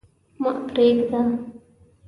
ما 0.41 0.49
پرېږده. 0.67 1.21